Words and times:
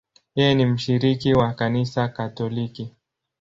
Yeye 0.35 0.55
ni 0.55 0.65
mshiriki 0.65 1.33
wa 1.33 1.53
Kanisa 1.53 2.07
Katoliki. 2.07 2.95